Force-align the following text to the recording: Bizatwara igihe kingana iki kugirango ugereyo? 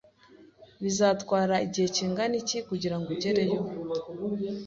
Bizatwara 0.83 1.55
igihe 1.65 1.87
kingana 1.95 2.35
iki 2.41 2.57
kugirango 2.67 3.07
ugereyo? 3.15 3.59